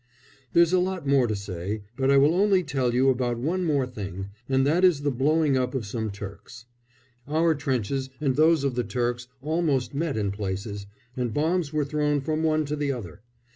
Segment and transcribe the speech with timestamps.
[0.53, 3.85] There's a lot more to say, but I will only tell you about one more
[3.85, 6.65] thing, and that is the blowing up of some Turks.
[7.27, 12.19] Our trenches and those of the Turks almost met in places, and bombs were thrown
[12.19, 13.21] from one to the other.